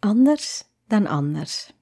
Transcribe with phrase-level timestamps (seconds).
[0.00, 1.72] Anders dan anders.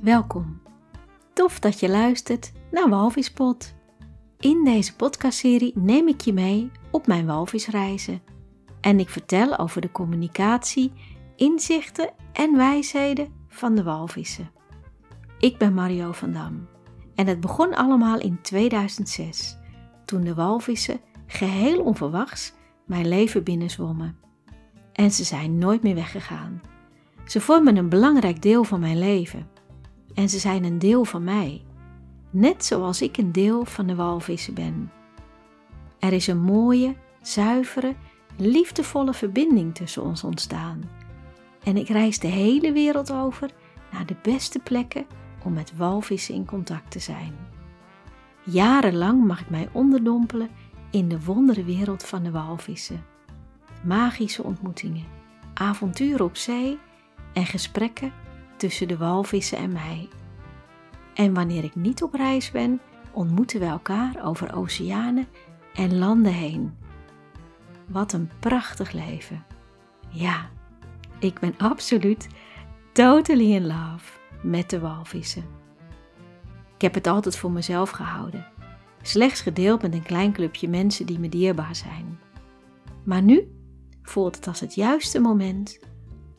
[0.00, 0.62] Welkom.
[1.32, 3.74] Tof dat je luistert naar Walvispot.
[4.40, 8.22] In deze podcastserie neem ik je mee op mijn walvisreizen
[8.80, 10.92] en ik vertel over de communicatie,
[11.34, 14.50] inzichten en wijsheden van de walvissen.
[15.38, 16.68] Ik ben Mario van Dam
[17.14, 19.56] en het begon allemaal in 2006
[20.04, 22.52] toen de walvissen geheel onverwachts
[22.86, 24.16] mijn leven binnenzwommen.
[24.92, 26.60] En ze zijn nooit meer weggegaan.
[27.24, 29.48] Ze vormen een belangrijk deel van mijn leven
[30.14, 31.64] en ze zijn een deel van mij,
[32.30, 34.90] net zoals ik een deel van de walvissen ben.
[36.06, 37.94] Er is een mooie, zuivere,
[38.36, 40.90] liefdevolle verbinding tussen ons ontstaan.
[41.62, 43.50] En ik reis de hele wereld over
[43.92, 45.06] naar de beste plekken
[45.44, 47.34] om met walvissen in contact te zijn.
[48.42, 50.48] Jarenlang mag ik mij onderdompelen
[50.90, 53.04] in de wonderenwereld van de walvissen.
[53.84, 55.04] Magische ontmoetingen,
[55.54, 56.78] avonturen op zee
[57.32, 58.12] en gesprekken
[58.56, 60.08] tussen de walvissen en mij.
[61.14, 62.80] En wanneer ik niet op reis ben,
[63.12, 65.28] ontmoeten we elkaar over oceanen
[65.76, 66.76] en landen heen.
[67.88, 69.44] Wat een prachtig leven.
[70.08, 70.48] Ja,
[71.18, 72.28] ik ben absoluut
[72.92, 75.44] totally in love met de walvissen.
[76.74, 78.46] Ik heb het altijd voor mezelf gehouden,
[79.02, 82.18] slechts gedeeld met een klein clubje mensen die me dierbaar zijn.
[83.04, 83.50] Maar nu
[84.02, 85.78] voelt het als het juiste moment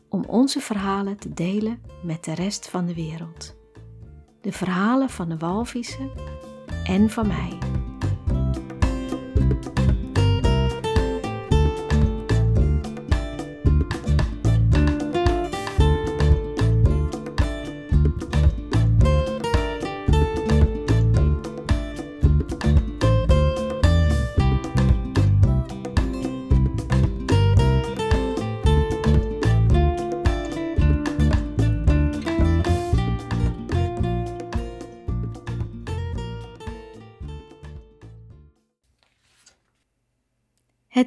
[0.08, 3.56] om onze verhalen te delen met de rest van de wereld.
[4.40, 6.10] De verhalen van de walvissen
[6.84, 7.77] en van mij.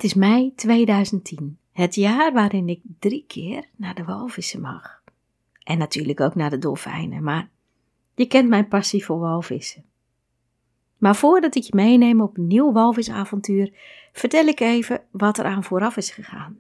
[0.02, 5.04] Het is mei 2010, het jaar waarin ik drie keer naar de walvissen mag.
[5.64, 7.50] En natuurlijk ook naar de dolfijnen, maar
[8.16, 9.86] je kent mijn passie voor walvissen.
[10.98, 13.74] Maar voordat ik je meeneem op een nieuw walvisavontuur,
[14.14, 16.60] vertel ik even wat er aan vooraf is gegaan.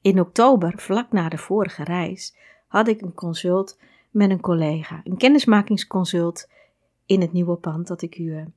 [0.00, 2.36] In oktober, vlak na de vorige reis,
[2.68, 3.78] had ik een consult
[4.10, 6.50] met een collega, een kennismakingsconsult
[7.06, 8.52] in het nieuwe pand dat ik huur.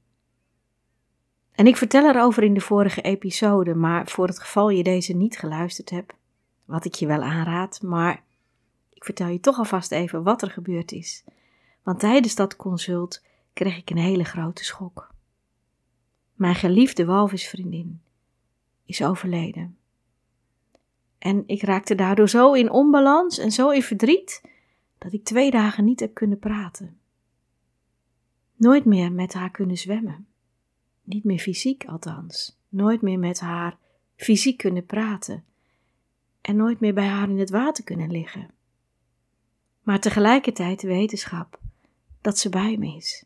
[1.59, 5.37] En ik vertel erover in de vorige episode, maar voor het geval je deze niet
[5.37, 6.13] geluisterd hebt,
[6.65, 8.23] wat ik je wel aanraad, maar
[8.93, 11.23] ik vertel je toch alvast even wat er gebeurd is.
[11.83, 15.09] Want tijdens dat consult kreeg ik een hele grote schok.
[16.33, 18.01] Mijn geliefde walvisvriendin
[18.85, 19.77] is overleden.
[21.17, 24.41] En ik raakte daardoor zo in onbalans en zo in verdriet
[24.97, 26.99] dat ik twee dagen niet heb kunnen praten.
[28.55, 30.28] Nooit meer met haar kunnen zwemmen.
[31.09, 32.57] Niet meer fysiek althans.
[32.67, 33.77] Nooit meer met haar
[34.15, 35.43] fysiek kunnen praten.
[36.41, 38.49] En nooit meer bij haar in het water kunnen liggen.
[39.81, 41.59] Maar tegelijkertijd de wetenschap
[42.21, 43.25] dat ze bij me is.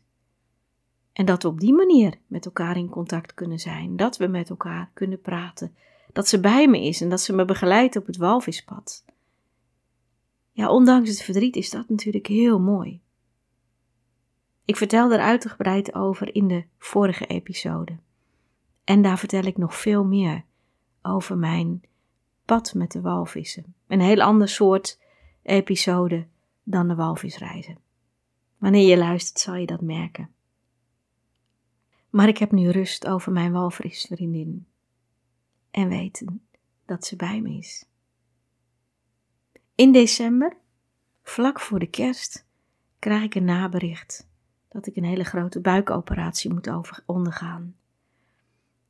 [1.12, 3.96] En dat we op die manier met elkaar in contact kunnen zijn.
[3.96, 5.74] Dat we met elkaar kunnen praten.
[6.12, 9.04] Dat ze bij me is en dat ze me begeleidt op het walvispad.
[10.52, 13.00] Ja, ondanks het verdriet is dat natuurlijk heel mooi.
[14.64, 17.98] Ik vertel er uitgebreid over in de vorige episode.
[18.84, 20.44] En daar vertel ik nog veel meer
[21.02, 21.82] over mijn
[22.44, 23.74] pad met de walvissen.
[23.86, 25.00] Een heel ander soort
[25.42, 26.26] episode
[26.62, 27.78] dan de walvisreizen.
[28.58, 30.30] Wanneer je luistert zal je dat merken.
[32.10, 34.66] Maar ik heb nu rust over mijn walvisvriendin
[35.70, 36.46] en weten
[36.84, 37.88] dat ze bij me is.
[39.74, 40.56] In december,
[41.22, 42.46] vlak voor de kerst,
[42.98, 44.32] krijg ik een nabericht
[44.74, 47.76] dat ik een hele grote buikoperatie moet over, ondergaan.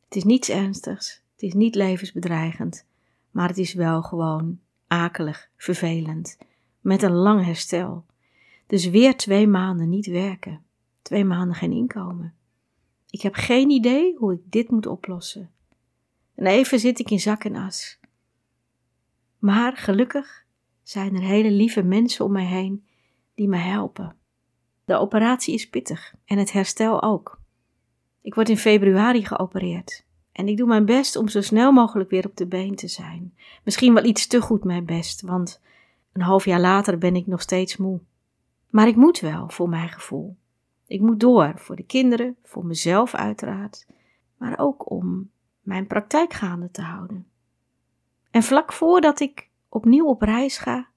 [0.04, 2.86] Het is niets ernstigs, het is niet levensbedreigend,
[3.31, 6.38] maar het is wel gewoon akelig, vervelend,
[6.81, 8.04] met een lang herstel.
[8.66, 10.64] Dus weer twee maanden niet werken,
[11.02, 12.34] twee maanden geen inkomen.
[13.10, 15.50] Ik heb geen idee hoe ik dit moet oplossen.
[16.34, 17.98] En even zit ik in zak en as.
[19.38, 20.44] Maar gelukkig
[20.82, 22.87] zijn er hele lieve mensen om mij heen
[23.34, 24.16] die me helpen.
[24.84, 27.38] De operatie is pittig en het herstel ook.
[28.20, 32.26] Ik word in februari geopereerd En ik doe mijn best om zo snel mogelijk weer
[32.26, 33.34] op de been te zijn.
[33.64, 35.60] Misschien wel iets te goed mijn best, want
[36.12, 38.00] een half jaar later ben ik nog steeds moe.
[38.70, 40.36] Maar ik moet wel, voor mijn gevoel.
[40.87, 43.87] Ik moet door, voor de kinderen, voor mezelf uiteraard,
[44.37, 45.30] maar ook om
[45.60, 47.26] mijn praktijk gaande te houden.
[48.30, 50.88] En vlak voordat ik opnieuw op reis ga,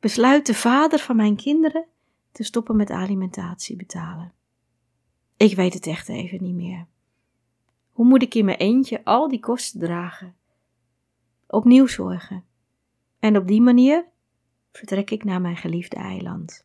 [0.00, 1.84] besluit de vader van mijn kinderen
[2.32, 4.32] te stoppen met alimentatie betalen.
[5.36, 6.86] Ik weet het echt even niet meer.
[7.92, 10.34] Hoe moet ik in mijn eentje al die kosten dragen?
[11.46, 12.44] Opnieuw zorgen.
[13.18, 14.04] En op die manier
[14.72, 16.62] vertrek ik naar mijn geliefde eiland.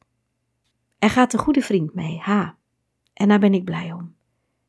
[0.99, 2.57] Er gaat een goede vriend mee, Ha.
[3.13, 4.15] En daar ben ik blij om.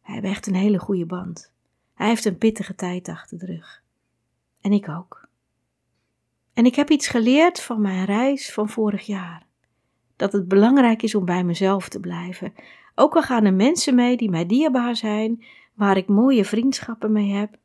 [0.01, 1.53] Hij heeft echt een hele goede band.
[1.95, 3.83] Hij heeft een pittige tijd achter de rug.
[4.61, 5.29] En ik ook.
[6.53, 9.48] En ik heb iets geleerd van mijn reis van vorig jaar.
[10.19, 12.55] Dat het belangrijk is om bij mezelf te blijven.
[12.95, 15.45] Ook al gaan er mensen mee die mij dierbaar zijn,
[15.75, 17.57] waar ik mooie vriendschappen mee heb.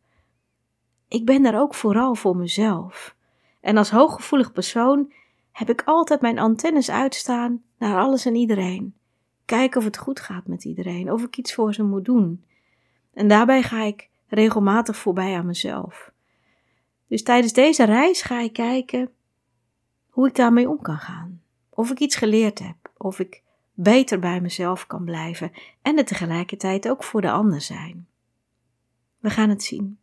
[1.07, 3.15] Ik ben daar ook vooral voor mezelf.
[3.61, 5.13] En als hooggevoelig persoon
[5.51, 8.93] heb ik altijd mijn antennes uitstaan naar alles en iedereen.
[9.45, 12.43] Kijken of het goed gaat met iedereen, of ik iets voor ze moet doen.
[13.13, 16.11] En daarbij ga ik regelmatig voorbij aan mezelf.
[17.07, 19.11] Dus tijdens deze reis ga ik kijken
[20.09, 21.42] hoe ik daarmee om kan gaan.
[21.75, 23.41] Of ik iets geleerd heb, of ik
[23.73, 28.07] beter bij mezelf kan blijven en het tegelijkertijd ook voor de ander zijn.
[29.19, 29.97] We gaan het zien.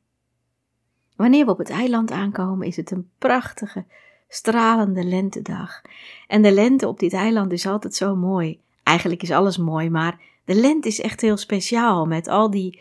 [1.17, 3.85] Wanneer we op het eiland aankomen, is het een prachtige,
[4.29, 5.83] stralende lentedag.
[6.27, 8.61] En de lente op dit eiland is altijd zo mooi.
[8.83, 12.81] Eigenlijk is alles mooi, maar de lente is echt heel speciaal met al die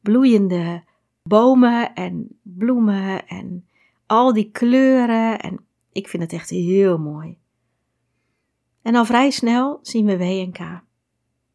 [0.00, 0.82] bloeiende
[1.22, 3.66] bomen en bloemen en
[4.06, 5.38] al die kleuren.
[5.38, 5.60] En
[5.92, 7.38] ik vind het echt heel mooi.
[8.82, 10.82] En al vrij snel zien we W en K.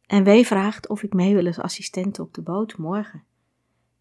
[0.06, 3.24] En W vraagt of ik mee wil als assistent op de boot morgen.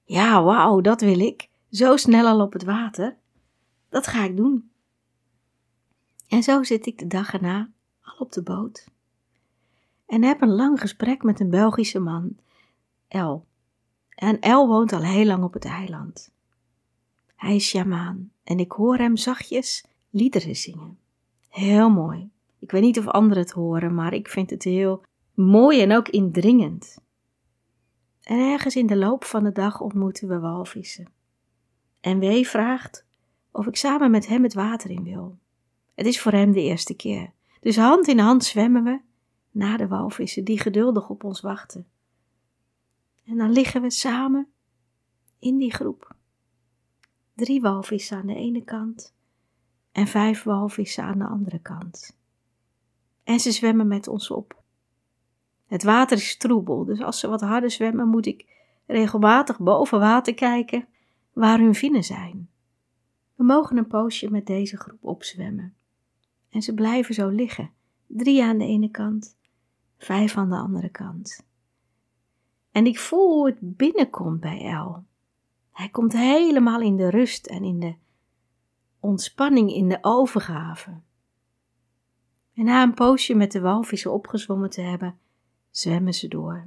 [0.03, 1.49] Ja, wauw, dat wil ik.
[1.69, 3.17] Zo snel al op het water.
[3.89, 4.69] Dat ga ik doen.
[6.27, 7.69] En zo zit ik de dag erna
[8.01, 8.87] al op de boot.
[10.05, 12.37] En heb een lang gesprek met een Belgische man,
[13.07, 13.45] El.
[14.09, 16.31] En El woont al heel lang op het eiland.
[17.35, 20.97] Hij is shamaan en ik hoor hem zachtjes liederen zingen.
[21.49, 22.29] Heel mooi.
[22.59, 25.03] Ik weet niet of anderen het horen, maar ik vind het heel
[25.33, 26.97] mooi en ook indringend.
[28.21, 31.11] En ergens in de loop van de dag ontmoeten we walvissen.
[32.01, 33.05] En Wee vraagt
[33.51, 35.37] of ik samen met hem het water in wil.
[35.95, 37.31] Het is voor hem de eerste keer.
[37.59, 39.01] Dus hand in hand zwemmen we
[39.51, 41.87] naar de walvissen die geduldig op ons wachten.
[43.23, 44.47] En dan liggen we samen
[45.39, 46.15] in die groep.
[47.33, 49.15] Drie walvissen aan de ene kant
[49.91, 52.14] en vijf walvissen aan de andere kant.
[53.25, 54.63] En ze zwemmen met ons op.
[55.65, 58.45] Het water is troebel, dus als ze wat harder zwemmen, moet ik
[58.85, 60.87] regelmatig boven water kijken
[61.33, 62.49] waar hun vinnen zijn.
[63.35, 65.75] We mogen een poosje met deze groep opzwemmen.
[66.49, 67.71] En ze blijven zo liggen,
[68.07, 69.37] drie aan de ene kant,
[69.97, 71.45] vijf aan de andere kant.
[72.71, 75.03] En ik voel hoe het binnenkomt bij El.
[75.71, 77.95] Hij komt helemaal in de rust en in de
[78.99, 81.01] ontspanning, in de overgave.
[82.55, 85.17] En na een poosje met de walvissen opgezwommen te hebben,
[85.71, 86.65] zwemmen ze door.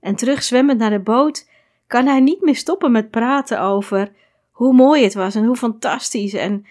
[0.00, 1.48] En terug zwemmend naar de boot
[1.86, 4.12] kan hij niet meer stoppen met praten over
[4.50, 6.66] hoe mooi het was en hoe fantastisch en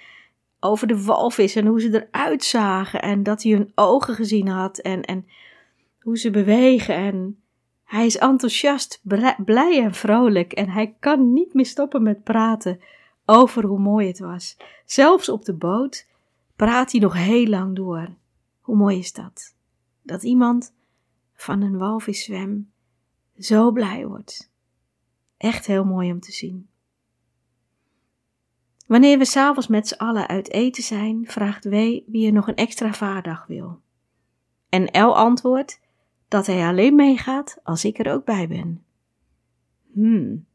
[0.60, 4.78] over de walvis en hoe ze eruit zagen en dat hij hun ogen gezien had
[4.78, 5.28] en, en
[6.00, 7.40] hoe ze bewegen en
[7.84, 9.02] hij is enthousiast,
[9.46, 12.80] blij en vrolijk en hij kan niet meer stoppen met praten
[13.26, 14.58] over hoe mooi het was.
[14.86, 16.08] Zelfs op de boot
[16.56, 18.16] praat hij nog heel lang door.
[18.62, 19.56] Hoe mooi is dat?
[20.02, 20.74] Dat iemand
[21.34, 22.72] van een walviszwem
[23.38, 24.52] zo blij wordt.
[25.38, 26.70] Echt heel mooi om te zien.
[28.88, 31.74] Wanneer we s'avonds met z'n allen uit eten zijn, vraagt W
[32.06, 33.82] wie er nog een extra vaardag wil.
[34.70, 35.82] En L antwoordt
[36.28, 38.86] dat hij alleen meegaat als ik er ook bij ben.
[39.92, 40.46] Hmm.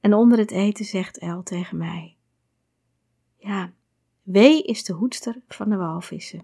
[0.00, 2.16] En onder het eten zegt El tegen mij:
[3.36, 3.72] Ja,
[4.24, 6.42] W is de hoedster van de walvissen.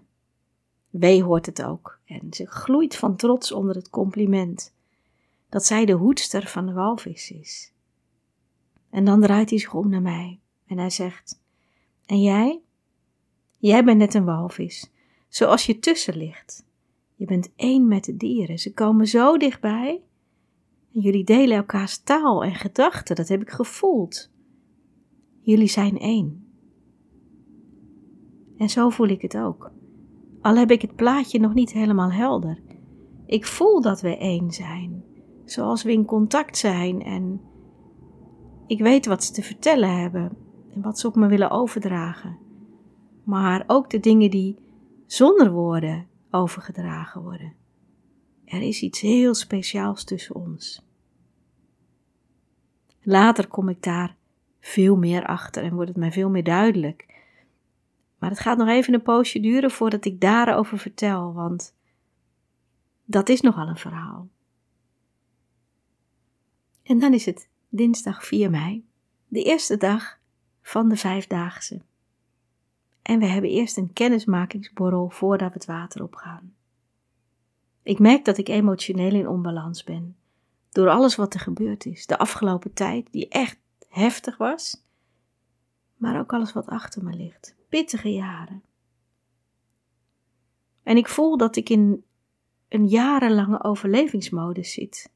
[0.89, 4.73] W hoort het ook en ze gloeit van trots onder het compliment
[5.49, 7.73] dat zij de hoedster van de walvis is.
[8.89, 11.41] En dan draait hij zich om naar mij en hij zegt:
[12.05, 12.61] En jij?
[13.57, 14.91] Jij bent net een walvis,
[15.29, 16.65] zoals je tussen ligt.
[17.15, 20.01] Je bent één met de dieren, ze komen zo dichtbij.
[20.93, 24.29] En jullie delen elkaars taal en gedachten, dat heb ik gevoeld.
[25.39, 26.50] Jullie zijn één.
[28.61, 29.71] En zo voel ik het ook.
[30.41, 32.59] Al heb ik het plaatje nog niet helemaal helder.
[33.25, 35.03] Ik voel dat we één zijn,
[35.45, 37.41] zoals we in contact zijn en
[38.67, 40.37] ik weet wat ze te vertellen hebben
[40.73, 42.37] en wat ze op me willen overdragen.
[43.23, 44.57] Maar ook de dingen die
[45.05, 47.53] zonder woorden overgedragen worden.
[48.45, 50.85] Er is iets heel speciaals tussen ons.
[53.01, 54.15] Later kom ik daar
[54.59, 57.10] veel meer achter en wordt het mij veel meer duidelijk.
[58.21, 61.75] Maar het gaat nog even een poosje duren voordat ik daarover vertel, want
[63.05, 64.29] dat is nogal een verhaal.
[66.83, 68.85] En dan is het dinsdag 4 mei,
[69.27, 70.19] de eerste dag
[70.61, 71.81] van de vijfdaagse.
[73.01, 76.53] En we hebben eerst een kennismakingsborrel voordat we het water opgaan.
[77.83, 80.15] Ik merk dat ik emotioneel in onbalans ben.
[80.71, 82.05] Door alles wat er gebeurd is.
[82.05, 83.57] De afgelopen tijd, die echt
[83.89, 84.83] heftig was.
[85.95, 87.59] Maar ook alles wat achter me ligt.
[87.71, 88.63] Pittige jaren.
[90.83, 92.03] En ik voel dat ik in
[92.69, 95.11] een jarenlange overlevingsmodus zit.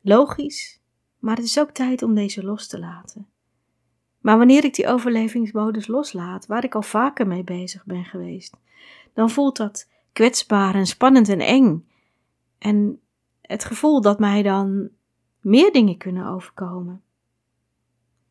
[0.00, 0.80] Logisch,
[1.18, 3.28] maar het is ook tijd om deze los te laten.
[4.18, 8.56] Maar wanneer ik die overlevingsmodus loslaat, waar ik al vaker mee bezig ben geweest,
[9.12, 11.88] dan voelt dat kwetsbaar en spannend en eng.
[12.58, 13.00] En
[13.40, 14.90] het gevoel dat mij dan
[15.40, 17.02] meer dingen kunnen overkomen.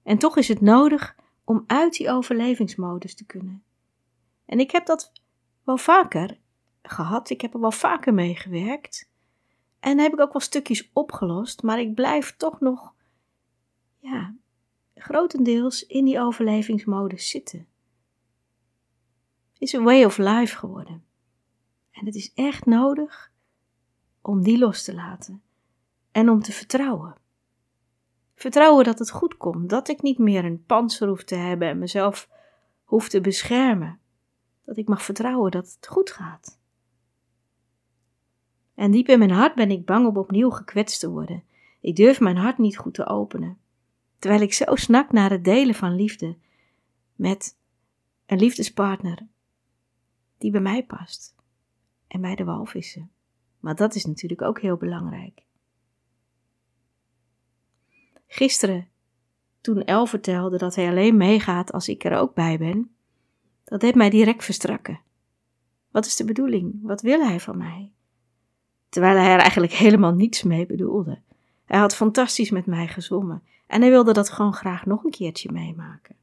[0.03, 3.63] En toch is het nodig om uit die overlevingsmodus te kunnen.
[4.45, 5.11] En ik heb dat
[5.63, 6.39] wel vaker
[6.81, 9.11] gehad, ik heb er wel vaker mee gewerkt.
[9.79, 12.93] En heb ik ook wel stukjes opgelost, maar ik blijf toch nog,
[13.99, 14.35] ja,
[14.95, 17.67] grotendeels in die overlevingsmodus zitten.
[19.53, 21.05] Het is een way of life geworden.
[21.91, 23.31] En het is echt nodig
[24.21, 25.43] om die los te laten
[26.11, 27.15] en om te vertrouwen.
[28.43, 31.79] Vertrouwen dat het goed komt, dat ik niet meer een panzer hoef te hebben en
[31.79, 32.29] mezelf
[32.83, 33.99] hoef te beschermen.
[34.65, 36.59] Dat ik mag vertrouwen dat het goed gaat.
[38.75, 41.43] En diep in mijn hart ben ik bang om opnieuw gekwetst te worden.
[41.81, 43.57] Ik durf mijn hart niet goed te openen,
[44.19, 46.37] terwijl ik zo snak naar het delen van liefde
[47.15, 47.57] met
[48.25, 49.27] een liefdespartner
[50.37, 51.35] die bij mij past
[52.07, 53.11] en bij de walvissen.
[53.59, 55.43] Maar dat is natuurlijk ook heel belangrijk.
[58.33, 58.87] Gisteren,
[59.61, 62.95] toen El vertelde dat hij alleen meegaat als ik er ook bij ben,
[63.63, 64.99] dat heeft mij direct verstrakken.
[65.91, 66.79] Wat is de bedoeling?
[66.81, 67.91] Wat wil hij van mij?
[68.89, 71.21] Terwijl hij er eigenlijk helemaal niets mee bedoelde.
[71.65, 75.51] Hij had fantastisch met mij gezwommen en hij wilde dat gewoon graag nog een keertje
[75.51, 76.15] meemaken.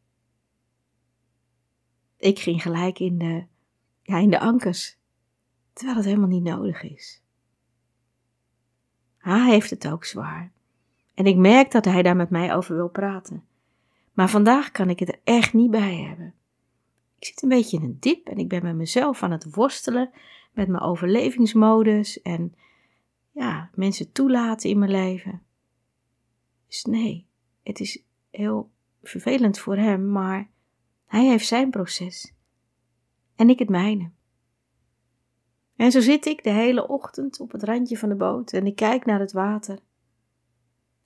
[2.17, 3.45] Ik ging gelijk in de,
[4.03, 4.97] ja, in de ankers
[5.73, 7.23] terwijl het helemaal niet nodig is.
[9.19, 10.53] Hij heeft het ook zwaar.
[11.21, 13.45] En ik merk dat hij daar met mij over wil praten.
[14.13, 16.35] Maar vandaag kan ik het er echt niet bij hebben.
[17.19, 20.11] Ik zit een beetje in een dip en ik ben met mezelf aan het worstelen
[20.53, 22.55] met mijn overlevingsmodus en
[23.31, 25.43] ja, mensen toelaten in mijn leven.
[26.67, 27.27] Dus nee,
[27.63, 28.71] het is heel
[29.03, 30.51] vervelend voor hem, maar
[31.07, 32.35] hij heeft zijn proces
[33.37, 34.11] en ik het mijne.
[35.77, 38.77] En zo zit ik de hele ochtend op het randje van de boot en ik
[38.77, 39.79] kijk naar het water.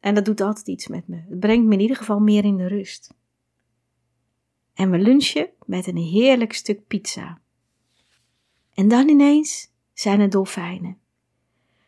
[0.05, 1.17] En dat doet altijd iets met me.
[1.29, 3.15] Het brengt me in ieder geval meer in de rust.
[4.75, 7.41] En we lunchen met een heerlijk stuk pizza.
[8.75, 10.99] En dan ineens zijn er dolfijnen.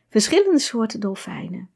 [0.08, 1.70] Verschillende soorten dolfijnen.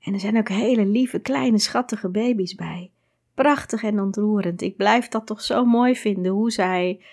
[0.00, 2.90] En er zijn ook hele lieve, kleine, schattige baby's bij.
[3.34, 4.62] Prachtig en ontroerend.
[4.62, 7.04] Ik blijf dat toch zo mooi vinden hoe zij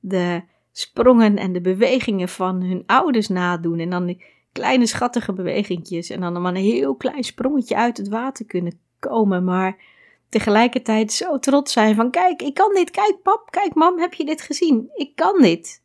[0.00, 0.42] de
[0.72, 3.78] sprongen en de bewegingen van hun ouders nadoen.
[3.78, 4.20] En dan
[4.52, 6.10] kleine schattige bewegingjes.
[6.10, 9.44] En dan maar een heel klein sprongetje uit het water kunnen komen.
[9.44, 9.76] Maar
[10.28, 12.90] tegelijkertijd zo trots zijn van kijk, ik kan dit.
[12.90, 14.90] Kijk pap, kijk mam, heb je dit gezien?
[14.94, 15.82] Ik kan dit.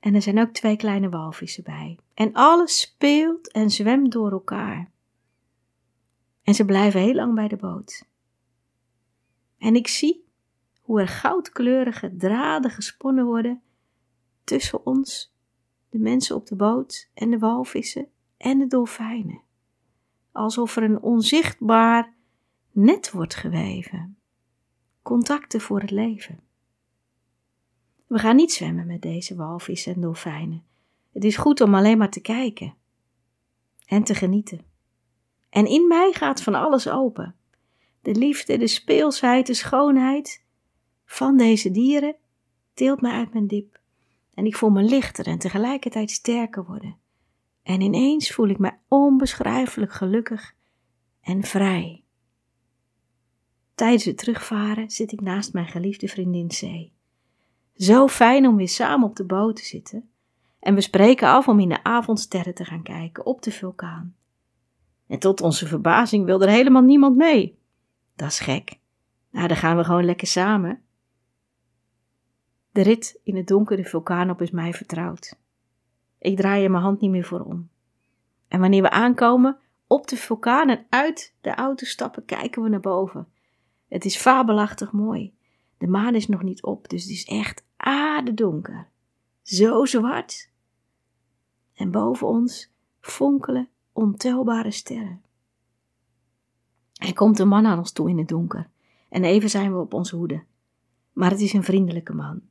[0.00, 1.98] En er zijn ook twee kleine walvissen bij.
[2.14, 4.90] En alles speelt en zwemt door elkaar.
[6.42, 8.08] En ze blijven heel lang bij de boot.
[9.58, 10.24] En ik zie
[10.80, 13.62] hoe er goudkleurige draden gesponnen worden
[14.44, 15.29] tussen ons,
[15.90, 19.40] de mensen op de boot en de walvissen en de dolfijnen.
[20.32, 22.14] Alsof er een onzichtbaar
[22.72, 24.18] net wordt geweven.
[25.02, 26.40] Contacten voor het leven.
[28.06, 30.64] We gaan niet zwemmen met deze walvissen en dolfijnen.
[31.12, 32.74] Het is goed om alleen maar te kijken
[33.86, 34.60] en te genieten.
[35.50, 37.34] En in mij gaat van alles open.
[38.02, 40.44] De liefde, de speelsheid, de schoonheid
[41.04, 42.16] van deze dieren
[42.74, 43.79] tilt mij uit mijn dip.
[44.40, 46.96] En ik voel me lichter en tegelijkertijd sterker worden.
[47.62, 50.54] En ineens voel ik me onbeschrijfelijk gelukkig
[51.20, 52.04] en vrij.
[53.74, 56.90] Tijdens het terugvaren zit ik naast mijn geliefde vriendin C.
[57.74, 60.10] Zo fijn om weer samen op de boot te zitten.
[60.60, 64.16] En we spreken af om in de avondsterren te gaan kijken op de vulkaan.
[65.06, 67.58] En tot onze verbazing wil er helemaal niemand mee.
[68.16, 68.78] Dat is gek.
[69.30, 70.82] Nou, dan gaan we gewoon lekker samen.
[72.72, 75.38] De rit in het donker de vulkaan op is mij vertrouwd.
[76.18, 77.68] Ik draai er mijn hand niet meer voor om.
[78.48, 82.80] En wanneer we aankomen op de vulkaan en uit de auto stappen, kijken we naar
[82.80, 83.28] boven.
[83.88, 85.34] Het is fabelachtig mooi.
[85.78, 88.88] De maan is nog niet op, dus het is echt aardedonker.
[89.42, 90.50] Zo zwart.
[91.74, 95.22] En boven ons fonkelen ontelbare sterren.
[96.94, 98.70] Er komt een man aan ons toe in het donker.
[99.08, 100.44] En even zijn we op onze hoede.
[101.12, 102.49] Maar het is een vriendelijke man.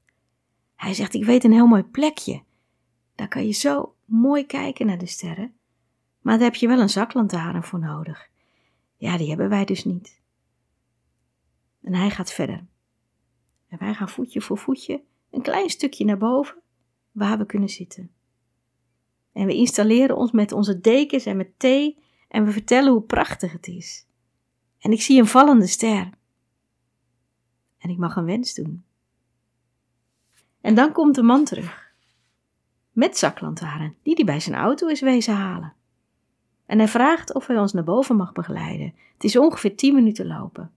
[0.79, 2.43] Hij zegt: Ik weet een heel mooi plekje.
[3.15, 5.53] Daar kan je zo mooi kijken naar de sterren.
[6.21, 8.29] Maar daar heb je wel een zaklantaarn voor nodig.
[8.95, 10.21] Ja, die hebben wij dus niet.
[11.81, 12.65] En hij gaat verder.
[13.67, 16.62] En wij gaan voetje voor voetje een klein stukje naar boven
[17.12, 18.12] waar we kunnen zitten.
[19.31, 23.51] En we installeren ons met onze dekens en met thee en we vertellen hoe prachtig
[23.51, 24.07] het is.
[24.77, 26.09] En ik zie een vallende ster.
[27.77, 28.83] En ik mag een wens doen.
[30.62, 31.94] En dan komt de man terug.
[32.92, 35.74] Met zaklantaarn, die hij bij zijn auto is wezen halen.
[36.66, 38.94] En hij vraagt of hij ons naar boven mag begeleiden.
[39.13, 40.72] Het is ongeveer tien minuten lopen.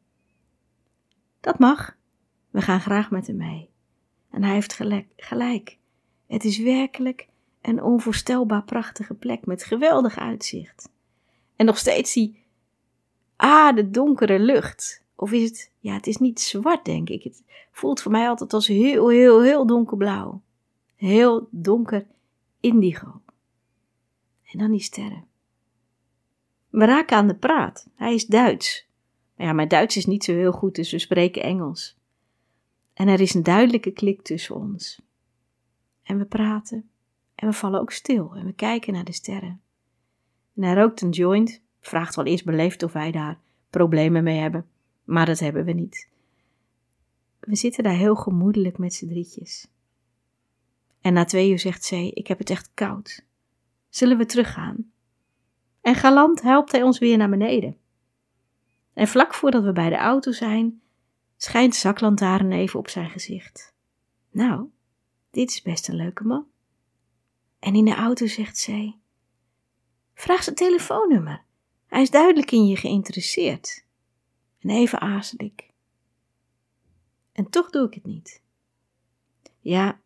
[1.40, 1.96] Dat mag.
[2.50, 3.70] We gaan graag met hem mee.
[4.30, 4.80] En hij heeft
[5.16, 5.78] gelijk.
[6.26, 7.28] Het is werkelijk
[7.60, 10.90] een onvoorstelbaar prachtige plek met geweldig uitzicht.
[11.56, 12.44] En nog steeds die
[13.36, 15.01] ah, de donkere lucht.
[15.22, 17.22] Of is het, ja, het is niet zwart, denk ik.
[17.22, 20.42] Het voelt voor mij altijd als heel, heel, heel donkerblauw.
[20.96, 22.06] Heel donker
[22.60, 23.20] indigo.
[24.42, 25.24] En dan die sterren.
[26.70, 27.88] We raken aan de praat.
[27.94, 28.88] Hij is Duits.
[29.36, 31.96] Ja, mijn Duits is niet zo heel goed, dus we spreken Engels.
[32.94, 35.00] En er is een duidelijke klik tussen ons.
[36.02, 36.90] En we praten.
[37.34, 39.60] En we vallen ook stil en we kijken naar de sterren.
[40.54, 43.38] En hij rookt een joint, vraagt wel eerst beleefd of wij daar
[43.70, 44.66] problemen mee hebben,
[45.04, 46.08] maar dat hebben we niet.
[47.40, 49.66] We zitten daar heel gemoedelijk met z'n drietjes.
[51.00, 53.24] En na twee uur zegt zij: Ik heb het echt koud.
[53.88, 54.92] Zullen we teruggaan?
[55.80, 57.76] En galant helpt hij ons weer naar beneden.
[58.92, 60.82] En vlak voordat we bij de auto zijn,
[61.36, 63.74] schijnt zaklantaarn even op zijn gezicht.
[64.30, 64.68] Nou,
[65.30, 66.46] dit is best een leuke man.
[67.58, 68.98] En in de auto zegt zij:
[70.14, 71.44] Vraag zijn telefoonnummer.
[71.86, 73.84] Hij is duidelijk in je geïnteresseerd.
[74.62, 75.70] En even aarzel ik.
[77.32, 78.42] En toch doe ik het niet.
[79.60, 80.00] Ja,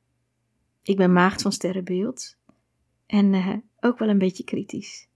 [0.83, 2.37] ik ben maagd van sterrenbeeld.
[3.07, 5.09] En uh, ook wel een beetje kritisch.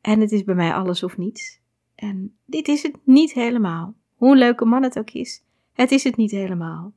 [0.00, 1.60] En het is bij mij alles of niets.
[1.94, 3.94] En dit is het niet helemaal.
[4.14, 6.92] Hoe een leuke man het ook is, het is het niet helemaal.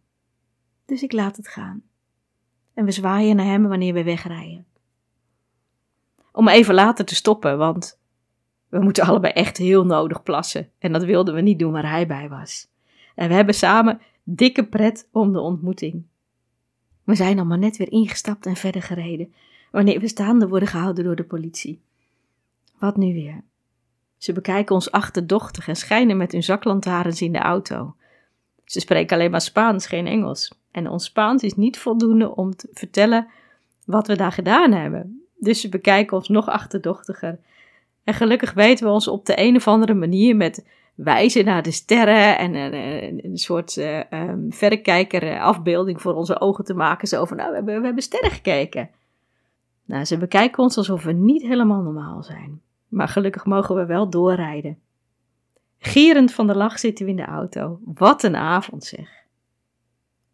[0.85, 1.83] Dus ik laat het gaan.
[2.73, 4.65] En we zwaaien naar hem wanneer we wegrijden.
[6.31, 7.98] Om even later te stoppen, want
[8.69, 10.69] we moeten allebei echt heel nodig plassen.
[10.79, 12.67] En dat wilden we niet doen waar hij bij was.
[13.15, 16.03] En we hebben samen dikke pret om de ontmoeting.
[17.03, 19.33] We zijn allemaal net weer ingestapt en verder gereden,
[19.71, 21.81] wanneer we staande worden gehouden door de politie.
[22.79, 23.43] Wat nu weer?
[24.17, 27.95] Ze bekijken ons achterdochtig en schijnen met hun zaklantaarns in de auto.
[28.65, 30.53] Ze spreken alleen maar Spaans, geen Engels.
[30.71, 33.27] En ons Spaans is niet voldoende om te vertellen
[33.85, 35.23] wat we daar gedaan hebben.
[35.37, 37.39] Dus ze bekijken ons nog achterdochtiger.
[38.09, 41.71] En gelukkig weten we ons op de een of andere manier met wijzen naar de
[41.71, 43.99] sterren en een, een soort uh,
[44.49, 47.07] verrekijker afbeelding voor onze ogen te maken.
[47.07, 48.89] Zo van, nou, we hebben, we hebben sterren gekeken.
[49.85, 52.61] Nou, ze bekijken ons alsof we niet helemaal normaal zijn.
[52.87, 54.77] Maar gelukkig mogen we wel doorrijden.
[55.77, 57.79] Gierend van de lach zitten we in de auto.
[57.83, 59.09] Wat een avond zeg.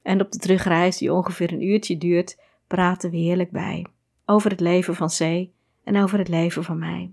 [0.01, 3.85] En op de terugreis, die ongeveer een uurtje duurt, praten we heerlijk bij.
[4.25, 5.49] Over het leven van C
[5.83, 7.11] en over het leven van mij.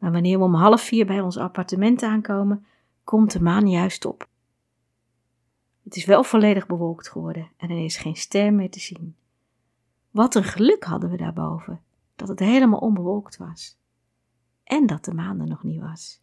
[0.00, 2.66] Maar wanneer we om half vier bij ons appartement aankomen,
[3.04, 4.28] komt de maan juist op.
[5.82, 9.16] Het is wel volledig bewolkt geworden en er is geen ster meer te zien.
[10.10, 11.80] Wat een geluk hadden we daarboven,
[12.16, 13.78] dat het helemaal onbewolkt was.
[14.64, 16.22] En dat de maan er nog niet was.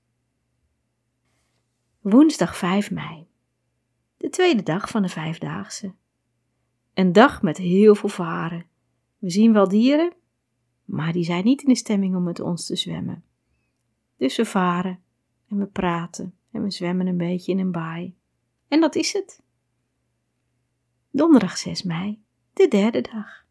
[2.01, 3.27] Woensdag 5 mei.
[4.17, 5.93] De tweede dag van de vijfdaagse.
[6.93, 8.65] Een dag met heel veel varen.
[9.17, 10.13] We zien wel dieren,
[10.85, 13.23] maar die zijn niet in de stemming om met ons te zwemmen.
[14.17, 14.99] Dus we varen
[15.47, 18.15] en we praten en we zwemmen een beetje in een baai.
[18.67, 19.41] En dat is het.
[21.09, 22.21] Donderdag 6 mei,
[22.53, 23.45] de derde dag.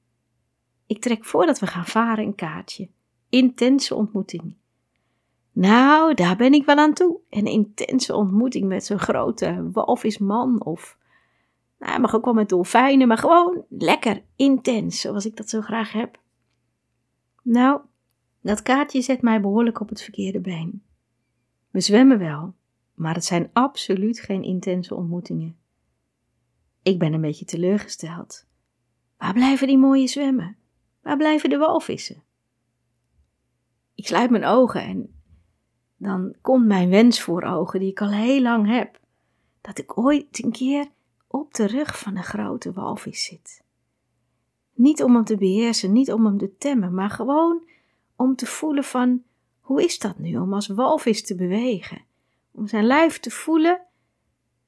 [0.86, 2.88] Ik trek voordat we gaan varen een kaartje.
[3.28, 4.56] Intense ontmoeting.
[5.52, 7.20] Nou, daar ben ik wel aan toe.
[7.30, 10.98] Een intense ontmoeting met zo'n grote walvisman of...
[11.78, 15.92] Nou, mag ook wel met dolfijnen, maar gewoon lekker intens, zoals ik dat zo graag
[15.92, 16.20] heb.
[17.42, 17.80] Nou,
[18.46, 20.82] Dat kaartje zet mij behoorlijk op het verkeerde been.
[21.70, 22.54] We zwemmen wel,
[22.94, 25.56] maar het zijn absoluut geen intense ontmoetingen.
[26.82, 28.46] Ik ben een beetje teleurgesteld.
[29.18, 30.56] Waar blijven die mooie zwemmen?
[31.02, 32.22] Waar blijven de walvissen?
[33.94, 35.14] Ik sluit mijn ogen en
[35.96, 39.00] dan komt mijn wens voor ogen die ik al heel lang heb.
[39.60, 40.88] Dat ik ooit een keer
[41.26, 43.64] op de rug van een grote walvis zit.
[44.74, 47.74] Niet om hem te beheersen, niet om hem te temmen, maar gewoon
[48.16, 49.22] om te voelen van
[49.60, 52.04] hoe is dat nu om als walvis te bewegen?
[52.50, 53.80] Om zijn lijf te voelen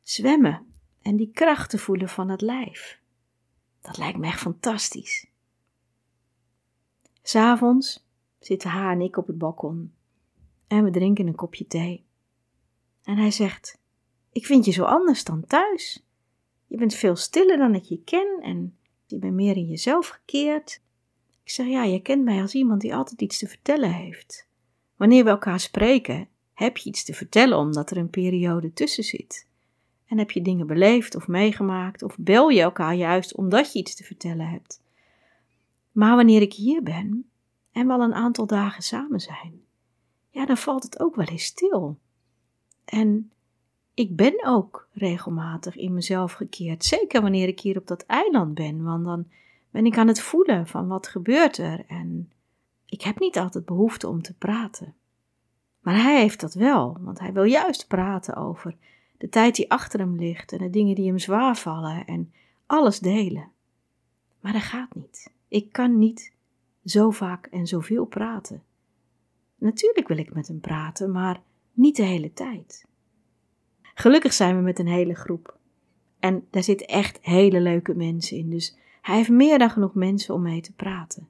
[0.02, 0.66] zwemmen
[1.02, 3.00] en die kracht te voelen van het lijf.
[3.80, 5.26] Dat lijkt me echt fantastisch.
[7.22, 8.06] S'avonds
[8.38, 9.92] zitten haar en ik op het balkon
[10.66, 12.04] en we drinken een kopje thee.
[13.02, 13.78] En hij zegt:
[14.32, 16.06] Ik vind je zo anders dan thuis.
[16.66, 20.80] Je bent veel stiller dan ik je ken en je bent meer in jezelf gekeerd.
[21.48, 24.48] Ik zeg: Ja, je kent mij als iemand die altijd iets te vertellen heeft.
[24.96, 29.46] Wanneer we elkaar spreken, heb je iets te vertellen omdat er een periode tussen zit.
[30.06, 33.94] En heb je dingen beleefd of meegemaakt, of bel je elkaar juist omdat je iets
[33.94, 34.82] te vertellen hebt.
[35.92, 37.30] Maar wanneer ik hier ben
[37.72, 39.60] en we al een aantal dagen samen zijn,
[40.30, 41.98] ja, dan valt het ook wel eens stil.
[42.84, 43.32] En
[43.94, 48.82] ik ben ook regelmatig in mezelf gekeerd, zeker wanneer ik hier op dat eiland ben,
[48.82, 49.26] want dan
[49.70, 52.32] ben ik aan het voelen van wat gebeurt er en
[52.86, 54.94] ik heb niet altijd behoefte om te praten.
[55.80, 58.76] Maar hij heeft dat wel, want hij wil juist praten over
[59.18, 62.32] de tijd die achter hem ligt en de dingen die hem zwaar vallen en
[62.66, 63.50] alles delen.
[64.40, 65.32] Maar dat gaat niet.
[65.48, 66.32] Ik kan niet
[66.84, 68.62] zo vaak en zoveel praten.
[69.54, 72.86] Natuurlijk wil ik met hem praten, maar niet de hele tijd.
[73.94, 75.56] Gelukkig zijn we met een hele groep.
[76.18, 80.34] En daar zitten echt hele leuke mensen in, dus hij heeft meer dan genoeg mensen
[80.34, 81.28] om mee te praten.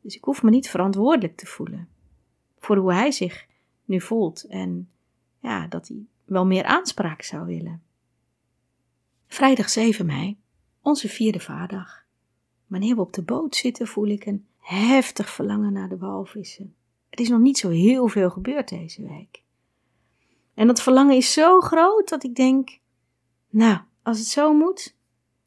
[0.00, 1.88] Dus ik hoef me niet verantwoordelijk te voelen
[2.58, 3.46] voor hoe hij zich
[3.84, 4.90] nu voelt en
[5.40, 7.82] ja, dat hij wel meer aanspraak zou willen.
[9.26, 10.36] Vrijdag 7 mei,
[10.82, 12.04] onze vierde vaardag.
[12.66, 16.74] Wanneer we op de boot zitten, voel ik een heftig verlangen naar de walvissen.
[17.10, 19.42] Er is nog niet zo heel veel gebeurd deze week.
[20.54, 22.78] En dat verlangen is zo groot dat ik denk:
[23.48, 24.96] Nou, als het zo moet,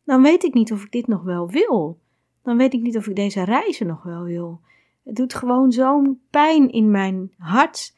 [0.03, 1.99] dan weet ik niet of ik dit nog wel wil.
[2.43, 4.61] Dan weet ik niet of ik deze reizen nog wel wil.
[5.03, 7.95] Het doet gewoon zo'n pijn in mijn hart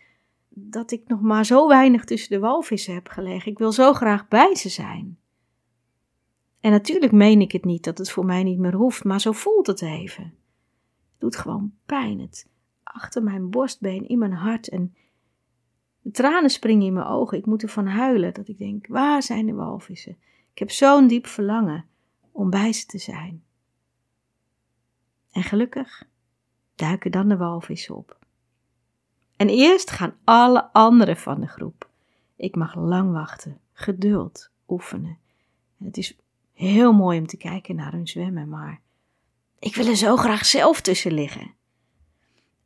[0.49, 3.51] dat ik nog maar zo weinig tussen de walvissen heb gelegen.
[3.51, 5.17] Ik wil zo graag bij ze zijn.
[6.59, 9.31] En natuurlijk meen ik het niet dat het voor mij niet meer hoeft, maar zo
[9.31, 10.23] voelt het even.
[10.23, 12.19] Het doet gewoon pijn.
[12.19, 12.47] Het
[12.83, 14.69] achter mijn borstbeen, in mijn hart.
[14.69, 14.95] En
[16.01, 17.37] de tranen springen in mijn ogen.
[17.37, 20.17] Ik moet ervan huilen dat ik denk: waar zijn de walvissen?
[20.51, 21.85] Ik heb zo'n diep verlangen
[22.33, 23.43] om bij ze te zijn.
[25.31, 26.03] En gelukkig
[26.75, 28.17] duiken dan de walvissen op.
[29.35, 31.89] En eerst gaan alle anderen van de groep.
[32.35, 35.17] Ik mag lang wachten, geduld oefenen.
[35.79, 36.17] En het is
[36.53, 38.81] heel mooi om te kijken naar hun zwemmen, maar
[39.59, 41.53] ik wil er zo graag zelf tussen liggen.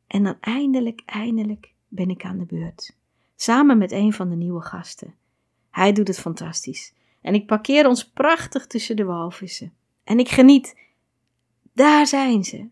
[0.07, 2.95] En dan eindelijk, eindelijk ben ik aan de beurt.
[3.35, 5.15] Samen met een van de nieuwe gasten.
[5.69, 6.93] Hij doet het fantastisch.
[7.27, 9.73] En ik parkeer ons prachtig tussen de walvissen.
[10.03, 10.79] En ik geniet.
[11.73, 12.67] Daar zijn ze.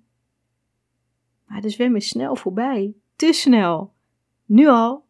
[1.46, 2.94] Maar de zwem is snel voorbij.
[3.16, 3.94] Te snel.
[4.46, 5.06] Nu al.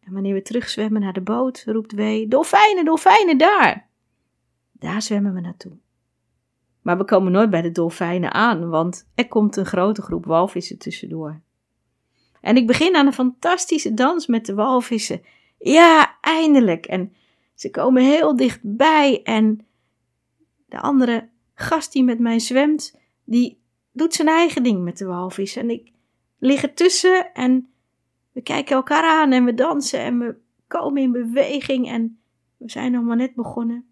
[0.00, 3.88] En wanneer we terugzwemmen naar de boot, roept Wee: Dolfijnen, dolfijnen, daar!
[4.72, 5.76] Daar zwemmen we naartoe.
[6.82, 10.78] Maar we komen nooit bij de dolfijnen aan, want er komt een grote groep walvissen
[10.78, 11.40] tussendoor.
[12.40, 15.22] En ik begin aan een fantastische dans met de walvissen.
[15.58, 16.86] Ja, eindelijk!
[16.86, 17.12] En
[17.56, 19.66] ze komen heel dichtbij en
[20.66, 23.60] de andere gast die met mij zwemt, die
[23.92, 25.62] doet zijn eigen ding met de walvissen.
[25.62, 25.92] En ik
[26.38, 27.68] lig ertussen en
[28.32, 32.18] we kijken elkaar aan en we dansen en we komen in beweging en
[32.56, 33.86] we zijn nog maar net begonnen.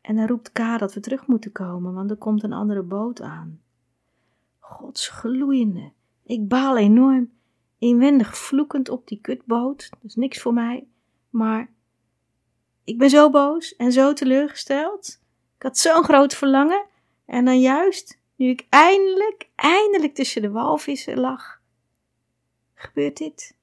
[0.00, 3.20] En dan roept Ka dat we terug moeten komen, want er komt een andere boot
[3.22, 3.60] aan.
[4.58, 5.92] Gods gloeiende.
[6.24, 7.30] Ik baal enorm,
[7.78, 9.90] inwendig vloekend op die kutboot.
[10.02, 10.86] Is niks voor mij.
[11.30, 11.72] Maar
[12.90, 15.20] ik ben zo boos en zo teleurgesteld.
[15.56, 16.86] Ik had zo'n groot verlangen.
[17.26, 21.60] En dan juist, nu ik eindelijk, eindelijk tussen de walvissen lag,
[22.74, 23.56] gebeurt dit.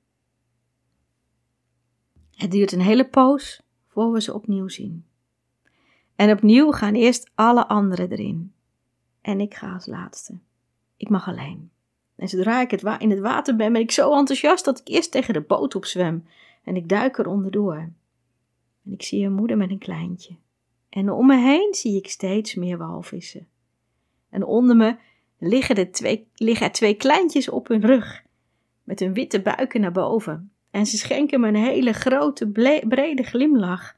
[2.36, 5.06] Het duurt een hele poos voor we ze opnieuw zien.
[6.16, 8.54] En opnieuw gaan eerst alle anderen erin.
[9.22, 10.38] En ik ga als laatste.
[10.98, 11.72] Ik mag alleen.
[12.16, 15.12] En zodra ik het in het water ben, ben ik zo enthousiast dat ik eerst
[15.12, 16.28] tegen de boot opzwem.
[16.64, 17.90] En ik duik er onderdoor.
[18.88, 20.36] En ik zie een moeder met een kleintje.
[20.90, 23.48] En om me heen zie ik steeds meer walvissen.
[24.30, 24.98] En onder me
[25.38, 28.24] liggen, er twee, liggen er twee kleintjes op hun rug,
[28.84, 30.52] met hun witte buiken naar boven.
[30.72, 32.48] En ze schenken me een hele grote,
[32.88, 33.96] brede glimlach.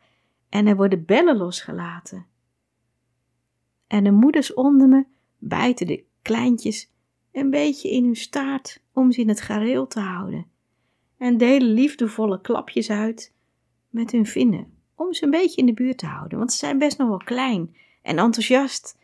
[0.50, 2.26] En er worden bellen losgelaten.
[3.88, 5.06] En de moeders onder me
[5.38, 6.92] bijten de kleintjes
[7.32, 10.46] een beetje in hun staart om ze in het gareel te houden.
[11.18, 13.34] En delen liefdevolle klapjes uit
[13.90, 16.38] met hun vinnen om ze een beetje in de buurt te houden.
[16.38, 18.98] Want ze zijn best nog wel klein en enthousiast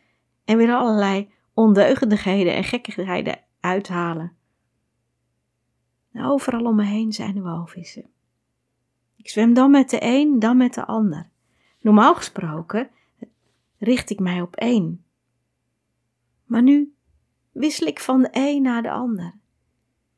[0.44, 4.32] en willen allerlei ondeugendigheden en gekkigheden uithalen.
[6.12, 8.04] overal om me heen zijn er walvissen.
[9.16, 11.28] Ik zwem dan met de een, dan met de ander.
[11.80, 12.90] Normaal gesproken
[13.78, 15.04] richt ik mij op één.
[16.44, 16.94] Maar nu
[17.52, 19.34] wissel ik van de een naar de ander.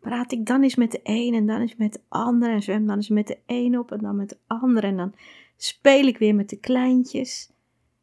[0.01, 2.87] Praat ik dan eens met de een en dan eens met de ander en zwem
[2.87, 5.14] dan eens met de een op en dan met de ander en dan
[5.61, 7.51] speel ik weer met de kleintjes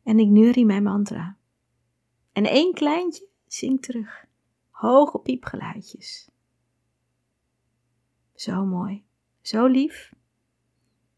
[0.03, 1.37] en ik neurie mijn mantra.
[2.31, 4.25] En één kleintje zingt terug,
[4.69, 6.29] hoge piepgeluidjes.
[8.33, 9.03] Zo mooi,
[9.41, 10.13] zo lief.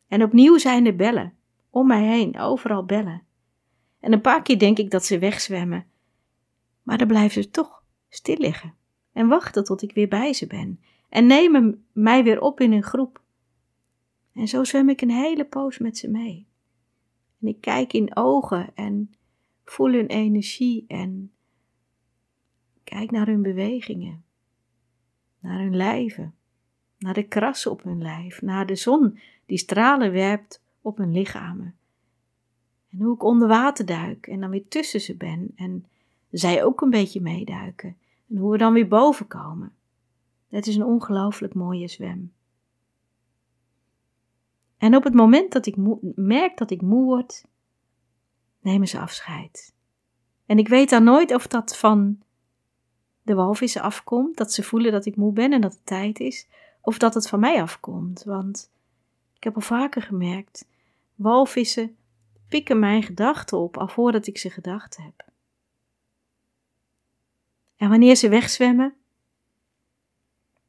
[0.08, 1.38] En opnieuw zijn er bellen,
[1.70, 3.26] om mij heen, overal bellen.
[4.00, 5.88] En een paar keer denk ik dat ze wegzwemmen,
[6.84, 8.76] maar dan blijven ze toch stil liggen
[9.14, 12.84] en wachten tot ik weer bij ze ben en nemen mij weer op in een
[12.84, 13.22] groep.
[14.38, 16.46] En zo zwem ik een hele poos met ze mee.
[17.42, 19.14] En ik kijk in ogen en
[19.66, 21.32] voel hun energie en
[22.84, 24.24] kijk naar hun bewegingen,
[25.40, 26.36] naar hun lijven,
[26.98, 31.76] naar de krassen op hun lijf, naar de zon die stralen werpt op hun lichamen.
[32.90, 35.86] En hoe ik onder water duik en dan weer tussen ze ben en
[36.32, 37.98] zij ook een beetje meeduiken.
[38.30, 39.72] En hoe we dan weer boven komen.
[40.50, 42.32] Het is een ongelooflijk mooie zwem.
[44.78, 45.76] En op het moment dat ik
[46.16, 47.46] merk dat ik moe word,
[48.60, 49.76] nemen ze afscheid.
[50.46, 52.22] En ik weet dan nooit of dat van
[53.22, 56.48] de walvissen afkomt, dat ze voelen dat ik moe ben en dat het tijd is,
[56.82, 58.24] of dat het van mij afkomt.
[58.24, 58.72] Want
[59.36, 60.68] ik heb al vaker gemerkt,
[61.16, 61.98] walvissen
[62.48, 65.26] pikken mijn gedachten op al voordat ik ze gedacht heb.
[67.76, 68.96] En wanneer ze wegzwemmen,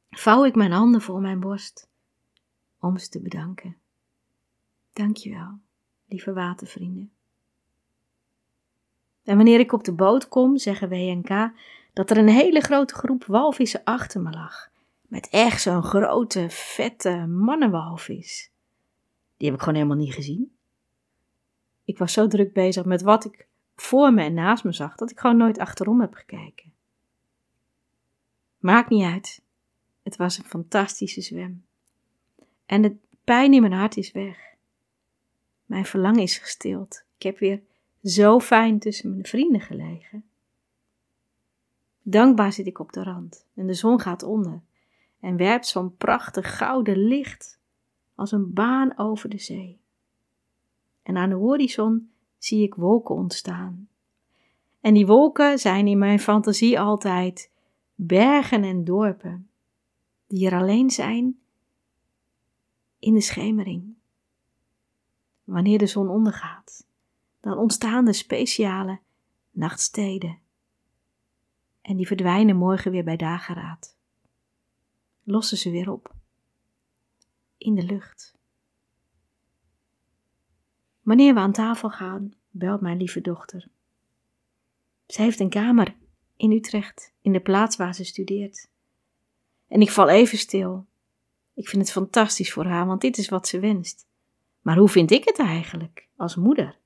[0.09, 1.89] vouw ik mijn handen voor mijn borst
[2.79, 3.77] om ze te bedanken.
[4.93, 5.59] Dankjewel,
[6.07, 7.11] lieve watervrienden.
[9.23, 11.51] En wanneer ik op de boot kom, zeggen WNK
[11.93, 14.69] dat er een hele grote groep walvissen achter me lag.
[15.01, 18.51] Met echt zo'n grote, vette mannenwalvis.
[19.37, 20.51] Die heb ik gewoon helemaal niet gezien.
[21.83, 25.11] Ik was zo druk bezig met wat ik voor me en naast me zag, dat
[25.11, 26.73] ik gewoon nooit achterom heb gekeken.
[28.57, 29.41] Maakt niet uit.
[30.03, 31.65] Het was een fantastische zwem.
[32.65, 34.48] En de pijn in mijn hart is weg.
[35.69, 37.03] Mijn verlangen is gestild.
[37.17, 37.61] Ik heb weer
[38.03, 40.23] zo fijn tussen mijn vrienden gelegen.
[42.01, 44.61] Dankbaar zit ik op de rand en de zon gaat onder
[45.19, 47.59] en werpt zo'n prachtig gouden licht
[48.15, 49.79] als een baan over de zee.
[51.03, 53.89] En aan de horizon zie ik wolken ontstaan.
[54.81, 57.51] En die wolken zijn in mijn fantasie altijd
[57.95, 59.49] bergen en dorpen,
[60.27, 61.39] die er alleen zijn
[62.99, 63.97] in de schemering.
[65.49, 66.85] Wanneer de zon ondergaat,
[67.39, 68.99] dan ontstaan er speciale
[69.51, 70.39] nachtsteden.
[71.81, 73.97] En die verdwijnen morgen weer bij dageraad.
[75.23, 76.13] Lossen ze weer op.
[77.57, 78.37] In de lucht.
[81.01, 83.67] Wanneer we aan tafel gaan, belt mijn lieve dochter.
[85.07, 85.95] Ze heeft een kamer
[86.35, 88.69] in Utrecht, in de plaats waar ze studeert.
[89.67, 90.85] En ik val even stil.
[91.53, 94.07] Ik vind het fantastisch voor haar, want dit is wat ze wenst.
[94.61, 96.77] Maar hoe vind ik het eigenlijk, als moeder?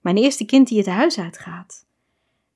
[0.00, 1.86] Mijn eerste kind die het huis uitgaat.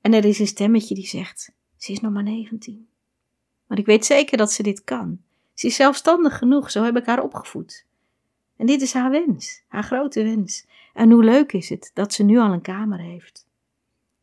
[0.01, 2.87] En er is een stemmetje die zegt: Ze is nog maar 19.
[3.67, 5.21] Maar ik weet zeker dat ze dit kan.
[5.53, 7.85] Ze is zelfstandig genoeg, zo heb ik haar opgevoed.
[8.55, 10.67] En dit is haar wens, haar grote wens.
[10.93, 13.47] En hoe leuk is het dat ze nu al een kamer heeft.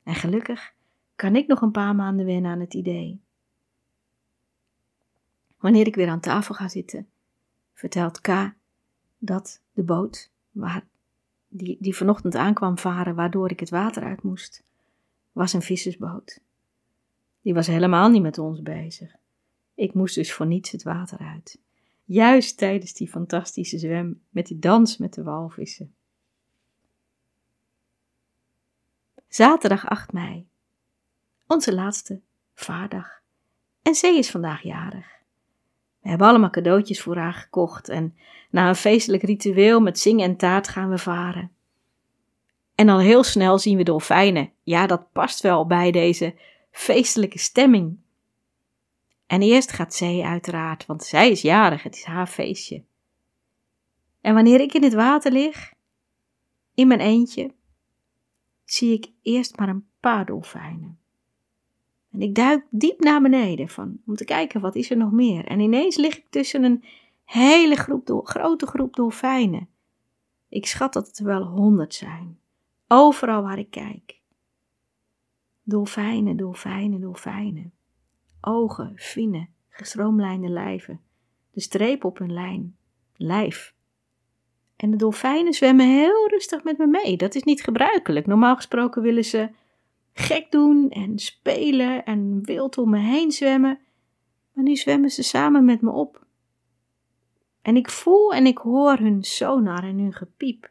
[0.02, 0.74] En gelukkig
[1.16, 3.20] kan ik nog een paar maanden wennen aan het idee.
[5.58, 7.08] Wanneer ik weer aan tafel ga zitten,
[7.74, 8.52] vertelt K
[9.18, 10.86] dat de boot waar,
[11.48, 14.62] die, die vanochtend aankwam varen, waardoor ik het water uit moest,
[15.32, 16.40] was een vissersboot.
[17.40, 19.14] Die was helemaal niet met ons bezig.
[19.74, 21.58] Ik moest dus voor niets het water uit.
[22.04, 25.94] Juist tijdens die fantastische zwem met die dans met de walvissen.
[29.28, 30.48] Zaterdag 8 mei
[31.46, 32.20] onze laatste
[32.54, 33.22] vaardag.
[33.82, 35.15] En zij is vandaag jarig.
[36.06, 38.16] We hebben allemaal cadeautjes voor haar gekocht en
[38.50, 41.50] na een feestelijk ritueel met zingen en taart gaan we varen.
[42.74, 44.52] En al heel snel zien we dolfijnen.
[44.62, 46.34] Ja, dat past wel bij deze
[46.70, 47.98] feestelijke stemming
[49.26, 52.84] En eerst gaat Zee uiteraard, want zij is jarig, het is haar feestje.
[54.20, 55.74] En wanneer ik in het water lig,
[56.74, 57.54] in mijn eentje,
[58.64, 60.98] zie ik eerst maar een paar dolfijnen.
[62.16, 65.44] En ik duik diep naar beneden van, om te kijken wat is er nog meer.
[65.44, 66.84] En ineens lig ik tussen een
[67.24, 69.68] hele groep, grote groep dolfijnen.
[70.48, 72.38] Ik schat dat het er wel honderd zijn.
[72.88, 74.20] Overal waar ik kijk.
[75.62, 77.72] Dolfijnen, dolfijnen, dolfijnen.
[78.40, 81.00] Ogen, fine, gestroomlijnde lijven.
[81.50, 82.76] De streep op hun lijn.
[83.16, 83.74] Lijf.
[84.76, 87.16] En de dolfijnen zwemmen heel rustig met me mee.
[87.16, 88.26] Dat is niet gebruikelijk.
[88.26, 89.50] Normaal gesproken willen ze
[90.18, 93.80] gek doen en spelen en wild om me heen zwemmen.
[94.52, 96.26] Maar nu zwemmen ze samen met me op.
[97.62, 100.70] En ik voel en ik hoor hun sonar en hun gepiep.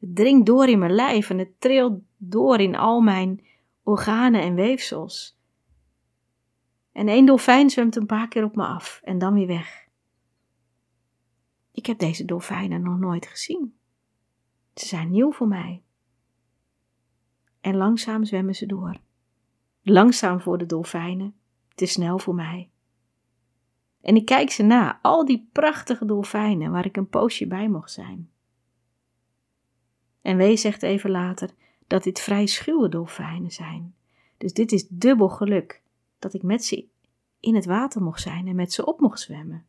[0.00, 3.44] Het dringt door in mijn lijf en het trilt door in al mijn
[3.82, 5.38] organen en weefsels.
[6.92, 9.88] En één dolfijn zwemt een paar keer op me af en dan weer weg.
[11.72, 13.74] Ik heb deze dolfijnen nog nooit gezien.
[14.74, 15.82] Ze zijn nieuw voor mij.
[17.64, 19.00] En langzaam zwemmen ze door.
[19.82, 21.34] Langzaam voor de dolfijnen,
[21.74, 22.70] te snel voor mij.
[24.00, 27.90] En ik kijk ze na, al die prachtige dolfijnen waar ik een poosje bij mocht
[27.90, 28.30] zijn.
[30.22, 31.50] En Wee zegt even later
[31.86, 33.94] dat dit vrij schuwe dolfijnen zijn.
[34.38, 35.82] Dus dit is dubbel geluk
[36.18, 36.86] dat ik met ze
[37.40, 39.66] in het water mocht zijn en met ze op mocht zwemmen.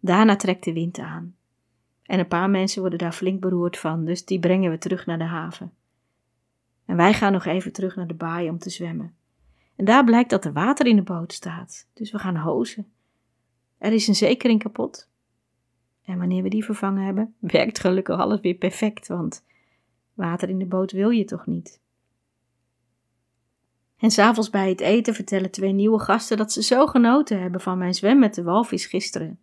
[0.00, 1.36] Daarna trekt de wind aan.
[2.02, 5.18] En een paar mensen worden daar flink beroerd van, dus die brengen we terug naar
[5.18, 5.72] de haven.
[6.86, 9.14] En wij gaan nog even terug naar de baai om te zwemmen.
[9.76, 12.86] En daar blijkt dat er water in de boot staat, dus we gaan hozen.
[13.78, 15.08] Er is een zekering kapot.
[16.02, 19.44] En wanneer we die vervangen hebben, werkt gelukkig alles weer perfect, want
[20.14, 21.80] water in de boot wil je toch niet.
[23.96, 27.78] En s'avonds bij het eten vertellen twee nieuwe gasten dat ze zo genoten hebben van
[27.78, 29.38] mijn zwem met de walvis gisteren.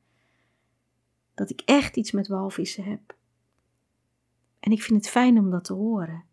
[1.33, 3.15] Dat ik echt iets met walvissen heb.
[4.59, 6.23] En ik vind het fijn om dat te horen,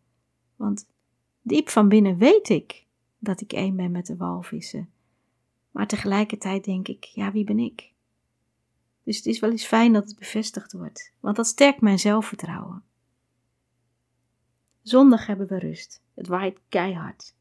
[0.57, 0.89] want
[1.43, 2.87] diep van binnen weet ik
[3.19, 4.91] dat ik één ben met de walvissen.
[5.71, 7.93] Maar tegelijkertijd denk ik, ja, wie ben ik?
[9.03, 12.83] Dus het is wel eens fijn dat het bevestigd wordt, want dat sterkt mijn zelfvertrouwen.
[14.83, 16.03] Zondag hebben we rust.
[16.15, 17.35] Het waait keihard.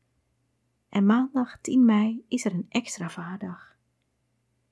[0.89, 3.75] En maandag 10 mei is er een extra vaardag.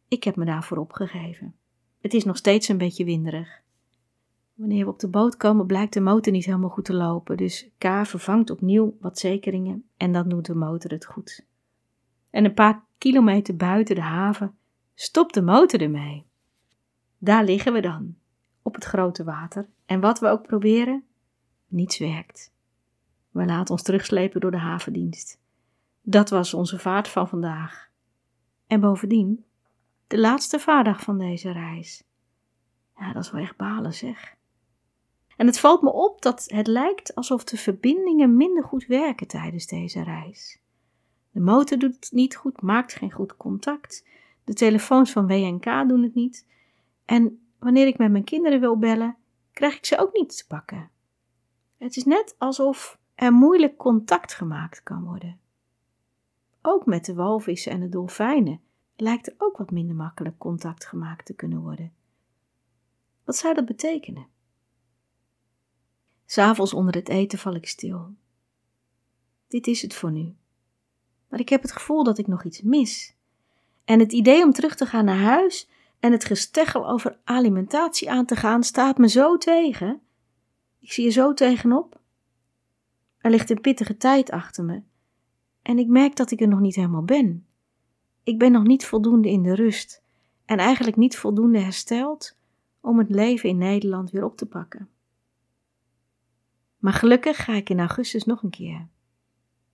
[0.07, 1.55] Ik heb me daarvoor opgegeven.
[1.99, 3.61] Het is nog steeds een beetje winderig.
[4.57, 7.37] Wanneer we op de boot komen, blijkt de motor niet helemaal goed te lopen.
[7.37, 11.45] Dus K vervangt opnieuw wat zekeringen en dan doet de motor het goed.
[12.29, 14.57] En een paar kilometer buiten de haven
[14.93, 16.25] stopt de motor ermee.
[17.17, 18.15] Daar liggen we dan,
[18.61, 19.69] op het grote water.
[19.85, 21.03] En wat we ook proberen,
[21.67, 22.51] niets werkt.
[23.31, 25.39] We laten ons terugslepen door de havendienst.
[26.01, 27.89] Dat was onze vaart van vandaag.
[28.67, 29.45] En bovendien,
[30.07, 32.03] de laatste vaardag van deze reis.
[32.97, 34.36] Ja, dat is wel echt balen zeg.
[35.37, 39.67] En het valt me op dat het lijkt alsof de verbindingen minder goed werken tijdens
[39.67, 40.59] deze reis.
[41.31, 44.05] De motor doet het niet goed, maakt geen goed contact.
[44.43, 46.47] De telefoons van WNK doen het niet.
[47.05, 49.15] En wanneer ik met mijn kinderen wil bellen,
[49.51, 50.89] krijg ik ze ook niet te pakken.
[51.77, 55.39] Het is net alsof er moeilijk contact gemaakt kan worden.
[56.61, 58.61] Ook met de walvissen en de dolfijnen
[58.95, 61.93] lijkt er ook wat minder makkelijk contact gemaakt te kunnen worden.
[63.23, 64.27] Wat zou dat betekenen?
[66.29, 68.13] S'avonds onder het eten val ik stil.
[69.47, 70.35] Dit is het voor nu.
[71.29, 73.15] Maar ik heb het gevoel dat ik nog iets mis.
[73.85, 78.25] En het idee om terug te gaan naar huis en het gesteggel over alimentatie aan
[78.25, 80.01] te gaan staat me zo tegen.
[80.79, 81.99] Ik zie er zo tegenop.
[83.17, 84.81] Er ligt een pittige tijd achter me.
[85.61, 87.45] En ik merk dat ik er nog niet helemaal ben.
[88.23, 90.01] Ik ben nog niet voldoende in de rust
[90.45, 92.37] en eigenlijk niet voldoende hersteld
[92.81, 94.89] om het leven in Nederland weer op te pakken.
[96.77, 98.87] Maar gelukkig ga ik in augustus nog een keer.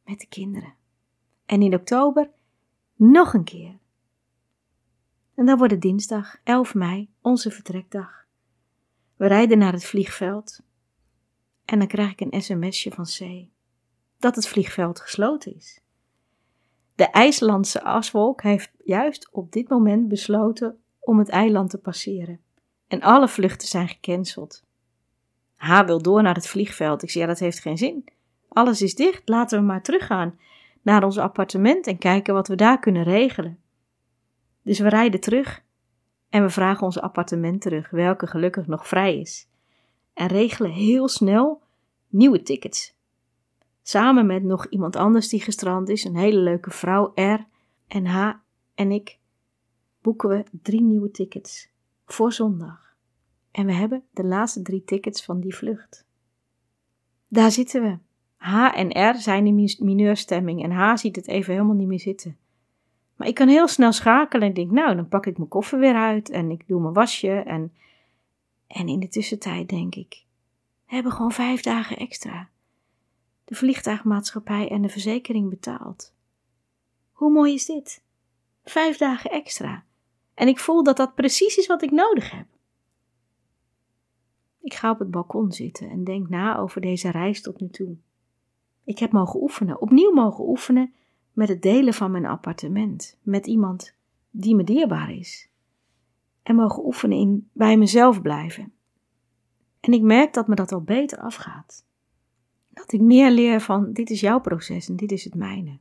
[0.06, 0.74] Met de kinderen.
[1.46, 2.30] En in oktober
[2.96, 3.80] nog een keer.
[5.36, 8.26] En dan wordt het dinsdag, 11 mei, onze vertrekdag.
[9.16, 10.60] We rijden naar het vliegveld.
[11.66, 13.48] En dan krijg ik een sms'je van C.
[14.18, 15.82] Dat het vliegveld gesloten is.
[16.96, 22.42] De IJslandse aswolk heeft juist op dit moment besloten om het eiland te passeren.
[22.88, 24.64] En alle vluchten zijn gecanceld.
[25.64, 27.04] Ha wil door naar het vliegveld.
[27.04, 28.06] Ik zei, ja, dat heeft geen zin.
[28.50, 30.40] Alles is dicht, laten we maar teruggaan
[30.82, 33.60] naar ons appartement en kijken wat we daar kunnen regelen.
[34.62, 35.64] Dus we rijden terug
[36.30, 39.48] en we vragen ons appartement terug, welke gelukkig nog vrij is.
[40.14, 41.62] En regelen heel snel
[42.10, 42.96] nieuwe tickets.
[43.82, 47.46] Samen met nog iemand anders die gestrand is, een hele leuke vrouw R
[47.88, 48.32] en H
[48.76, 49.18] en ik
[50.02, 51.70] boeken we drie nieuwe tickets
[52.06, 52.93] voor zondag.
[53.54, 56.06] En we hebben de laatste drie tickets van die vlucht.
[57.28, 57.98] Daar zitten we.
[58.36, 62.38] H en R zijn in mineurstemming en H ziet het even helemaal niet meer zitten.
[63.16, 65.96] Maar ik kan heel snel schakelen en denk, nou, dan pak ik mijn koffer weer
[65.96, 67.32] uit en ik doe mijn wasje.
[67.32, 67.74] En,
[68.68, 70.26] en in de tussentijd denk ik,
[70.88, 72.50] we hebben gewoon vijf dagen extra.
[73.46, 76.14] De vliegtuigmaatschappij en de verzekering betaald.
[77.12, 78.04] Hoe mooi is dit?
[78.64, 79.84] Vijf dagen extra.
[80.34, 82.46] En ik voel dat dat precies is wat ik nodig heb.
[84.64, 87.96] Ik ga op het balkon zitten en denk na over deze reis tot nu toe.
[88.84, 90.94] Ik heb mogen oefenen, opnieuw mogen oefenen
[91.34, 93.96] met het delen van mijn appartement met iemand
[94.32, 95.50] die me dierbaar is.
[96.44, 98.74] En mogen oefenen in bij mezelf blijven.
[99.80, 101.86] En ik merk dat me dat al beter afgaat.
[102.70, 105.80] Dat ik meer leer van dit is jouw proces en dit is het mijne.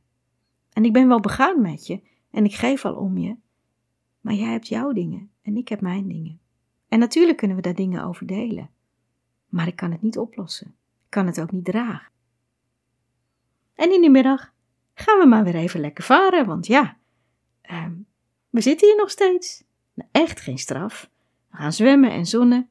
[0.73, 3.35] En ik ben wel begaan met je en ik geef al om je,
[4.21, 6.39] maar jij hebt jouw dingen en ik heb mijn dingen.
[6.87, 8.69] En natuurlijk kunnen we daar dingen over delen,
[9.53, 10.67] maar ik kan het niet oplossen.
[10.67, 12.11] Ik kan het ook niet dragen.
[13.75, 14.53] En in de middag
[14.93, 16.97] gaan we maar weer even lekker varen, want ja,
[17.61, 17.93] ehm,
[18.49, 19.63] we zitten hier nog steeds.
[19.93, 21.09] Nou, echt geen straf.
[21.49, 22.69] We gaan zwemmen en zonnen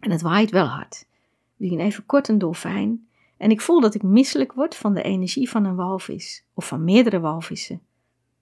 [0.00, 1.06] en het waait wel hard.
[1.56, 5.02] We zien even kort een dolfijn en ik voel dat ik misselijk word van de
[5.02, 7.82] energie van een walvis of van meerdere walvissen,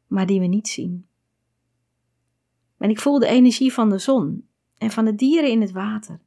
[0.06, 1.06] maar die we niet zien.
[2.78, 6.20] En ik voel de energie van de zon en van de dieren in het water.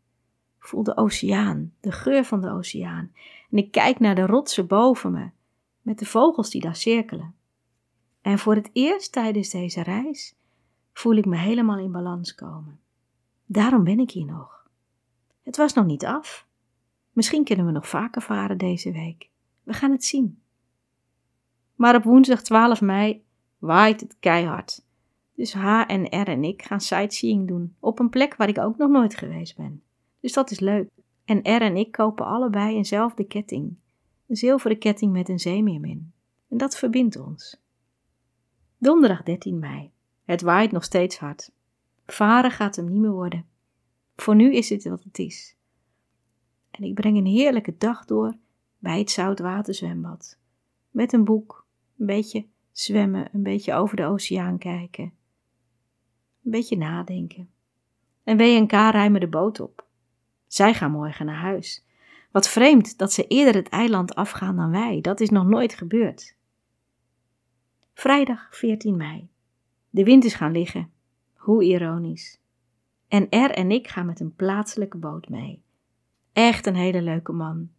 [0.60, 3.12] Voel de oceaan, de geur van de oceaan.
[3.51, 5.30] En ik kijk naar de rotsen boven me
[5.82, 7.36] met de vogels die daar cirkelen.
[8.22, 10.36] En voor het eerst tijdens deze reis
[10.93, 12.80] voel ik me helemaal in balans komen.
[13.45, 14.70] Daarom ben ik hier nog.
[15.43, 16.47] Het was nog niet af.
[17.12, 19.30] Misschien kunnen we nog vaker varen deze week.
[19.64, 20.41] We gaan het zien.
[21.76, 23.24] Maar op woensdag 12 mei
[23.58, 24.86] waait het keihard.
[25.36, 28.78] Dus H en R en ik gaan sightseeing doen op een plek waar ik ook
[28.78, 29.82] nog nooit geweest ben.
[30.20, 30.89] Dus dat is leuk.
[31.26, 33.76] En R en ik kopen allebei eenzelfde ketting.
[34.28, 35.91] Een zilveren ketting met een zeemeermin.
[35.91, 36.13] in.
[36.49, 37.61] En dat verbindt ons.
[38.78, 39.91] Donderdag 13 mei.
[40.26, 41.51] Het waait nog steeds hard.
[42.05, 43.45] Varen gaat hem niet meer worden.
[44.15, 45.55] Voor nu is het wat het is.
[46.72, 48.36] En ik breng een heerlijke dag door
[48.80, 50.38] bij het zoutwaterzwembad.
[50.89, 51.65] Met een boek,
[51.97, 55.03] een beetje zwemmen, een beetje over de oceaan kijken.
[56.43, 57.49] Een beetje nadenken.
[58.24, 59.87] En W en K ruimen de boot op.
[60.48, 61.86] Zij gaan morgen naar huis.
[62.32, 66.36] Wat vreemd dat ze eerder het eiland afgaan dan wij, dat is nog nooit gebeurd.
[67.93, 69.30] Vrijdag 14 mei.
[69.89, 70.89] De wind is gaan liggen.
[71.34, 72.39] Hoe ironisch.
[73.08, 75.62] En R en ik gaan met een plaatselijke boot mee.
[76.34, 77.70] Echt een hele leuke man.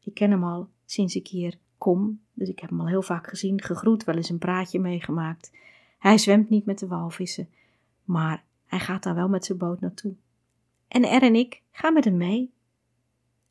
[0.00, 3.26] Ik ken hem al sinds ik hier kom, dus ik heb hem al heel vaak
[3.26, 5.52] gezien, gegroet, wel eens een praatje meegemaakt.
[5.98, 7.48] Hij zwemt niet met de walvissen,
[8.04, 10.14] maar hij gaat daar wel met zijn boot naartoe.
[10.88, 12.52] En R en ik gaan met hem mee.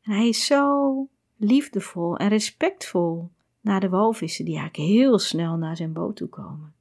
[0.02, 3.30] En hij is zo liefdevol en respectvol
[3.60, 6.74] naar de walvissen die eigenlijk heel snel naar zijn boot toe komen.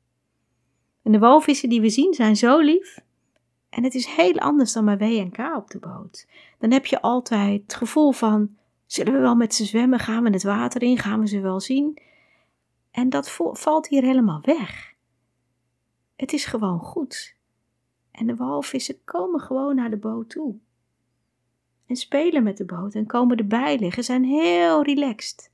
[1.02, 3.00] En de walvissen die we zien zijn zo lief.
[3.70, 6.28] En het is heel anders dan bij WNK op de boot.
[6.60, 10.00] Dan heb je altijd het gevoel van, zullen we wel met ze zwemmen?
[10.00, 10.98] Gaan we het water in?
[10.98, 12.02] Gaan we ze wel zien?
[12.92, 14.94] En dat valt hier helemaal weg.
[16.16, 17.35] Het is gewoon goed.
[18.16, 20.56] En de walvissen komen gewoon naar de boot toe
[21.86, 25.52] en spelen met de boot en komen erbij liggen, zijn heel relaxed.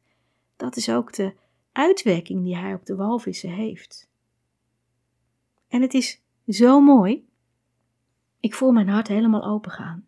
[0.56, 1.34] Dat is ook de
[1.72, 4.10] uitwerking die hij op de walvissen heeft.
[5.68, 7.28] En het is zo mooi.
[8.40, 10.06] Ik voel mijn hart helemaal open gaan.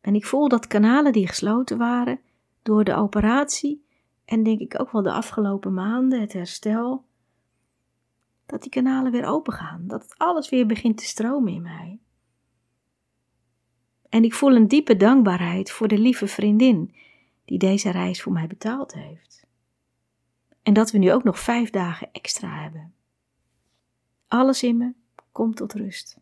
[0.00, 2.20] En ik voel dat kanalen die gesloten waren
[2.62, 3.84] door de operatie
[4.24, 7.04] en denk ik ook wel de afgelopen maanden, het herstel,
[8.46, 11.98] dat die kanalen weer open gaan, dat alles weer begint te stromen in mij.
[14.08, 16.94] En ik voel een diepe dankbaarheid voor de lieve vriendin
[17.44, 19.46] die deze reis voor mij betaald heeft.
[20.62, 22.94] En dat we nu ook nog vijf dagen extra hebben.
[24.28, 24.92] Alles in me
[25.32, 26.18] komt tot rust.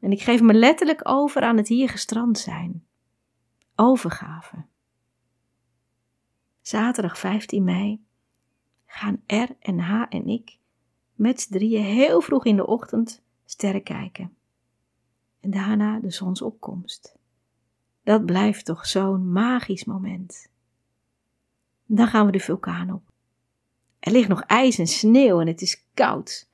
[0.00, 2.84] En ik geef me letterlijk over aan het hier gestrand zijn.
[3.74, 4.64] Overgave.
[6.60, 8.04] Zaterdag 15 mei
[8.86, 10.58] gaan R en H en ik
[11.22, 14.34] met z'n drieën heel vroeg in de ochtend sterren kijken
[15.40, 17.16] en daarna de zonsopkomst.
[18.02, 20.48] Dat blijft toch zo'n magisch moment.
[21.86, 23.02] Dan gaan we de vulkaan op.
[23.98, 26.48] Er ligt nog ijs en sneeuw en het is koud.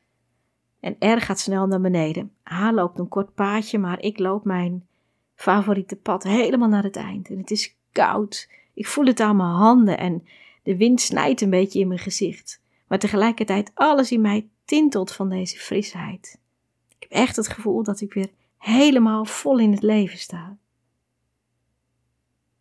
[0.81, 2.33] En R gaat snel naar beneden.
[2.43, 4.87] H loopt een kort paadje, maar ik loop mijn
[5.35, 7.31] favoriete pad helemaal naar het eind.
[7.31, 8.51] En het is koud.
[8.75, 10.27] Ik voel het aan mijn handen en
[10.63, 12.61] de wind snijdt een beetje in mijn gezicht.
[12.89, 16.41] Maar tegelijkertijd alles in mij getinteld van deze frisheid.
[16.89, 20.59] Ik heb echt het gevoel dat ik weer helemaal vol in het leven sta.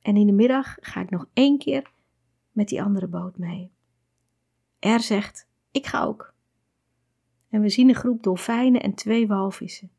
[0.02, 1.92] En in de middag ga ik nog één keer
[2.52, 3.72] met die andere boot mee.
[4.80, 6.34] Er zegt: Ik ga ook.
[7.50, 9.92] En we zien een groep dolfijnen en twee walvissen.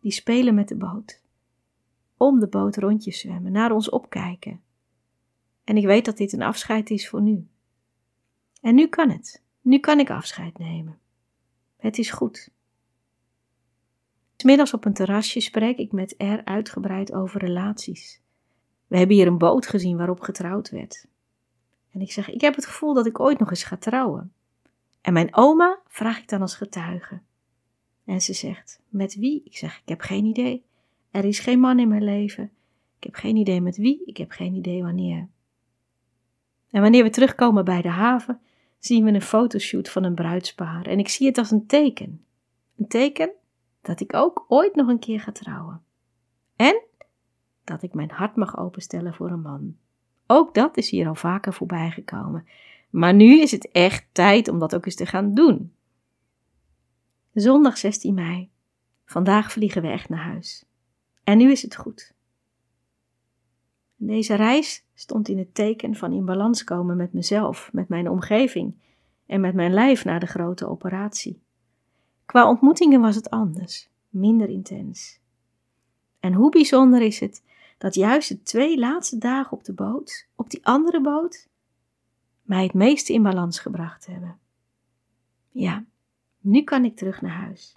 [0.00, 1.22] Die spelen met de boot.
[2.16, 4.62] Om de boot rondjes zwemmen, naar ons opkijken.
[5.64, 7.46] En ik weet dat dit een afscheid is voor nu.
[8.60, 9.42] En nu kan het.
[9.60, 11.02] Nu kan ik afscheid nemen.
[11.84, 12.50] Het is goed.
[14.44, 18.20] Middags op een terrasje spreek ik met R uitgebreid over relaties.
[18.86, 21.06] We hebben hier een boot gezien waarop getrouwd werd.
[21.90, 24.32] En ik zeg: Ik heb het gevoel dat ik ooit nog eens ga trouwen.
[25.00, 27.20] En mijn oma vraag ik dan als getuige.
[28.04, 29.42] En ze zegt: Met wie?
[29.44, 30.64] Ik zeg: Ik heb geen idee.
[31.10, 32.50] Er is geen man in mijn leven.
[32.98, 34.02] Ik heb geen idee met wie.
[34.04, 35.28] Ik heb geen idee wanneer.
[36.70, 38.40] En wanneer we terugkomen bij de haven,
[38.86, 40.86] zien we een fotoshoot van een bruidspaar.
[40.86, 42.24] En ik zie het als een teken.
[42.76, 43.32] Een teken
[43.82, 45.82] dat ik ook ooit nog een keer ga trouwen.
[46.56, 46.82] En
[47.64, 49.76] dat ik mijn hart mag openstellen voor een man.
[50.26, 52.46] Ook dat is hier al vaker voorbij gekomen.
[52.90, 55.74] Maar nu is het echt tijd om dat ook eens te gaan doen.
[57.32, 58.50] Zondag 16 mei.
[59.04, 60.64] Vandaag vliegen we echt naar huis.
[61.24, 62.13] En nu is het goed.
[64.06, 68.74] Deze reis stond in het teken van in balans komen met mezelf, met mijn omgeving
[69.26, 71.42] en met mijn lijf na de grote operatie.
[72.26, 75.20] Qua ontmoetingen was het anders, minder intens.
[76.20, 77.42] En hoe bijzonder is het
[77.78, 81.48] dat juist de twee laatste dagen op de boot, op die andere boot,
[82.42, 84.38] mij het meeste in balans gebracht hebben.
[85.50, 85.84] Ja,
[86.40, 87.76] nu kan ik terug naar huis.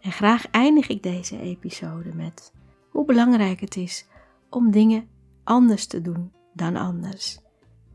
[0.00, 2.52] En graag eindig ik deze episode met
[2.90, 4.06] hoe belangrijk het is
[4.50, 5.08] om dingen
[5.44, 7.45] anders te doen dan anders.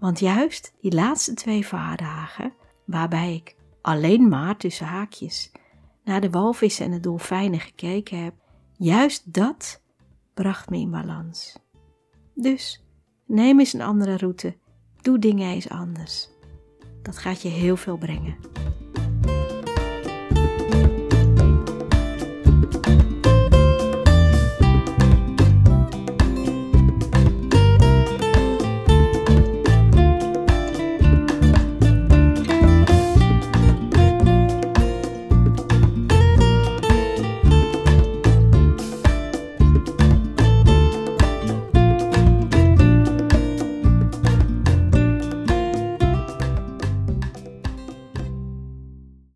[0.01, 2.53] Want juist die laatste twee vaardagen,
[2.85, 5.51] waarbij ik alleen maar tussen haakjes
[6.03, 8.33] naar de walvissen en de dolfijnen gekeken heb,
[8.77, 9.81] juist dat
[10.33, 11.59] bracht me in balans.
[12.35, 12.85] Dus
[13.25, 14.57] neem eens een andere route,
[15.01, 16.29] doe dingen eens anders.
[17.01, 18.37] Dat gaat je heel veel brengen.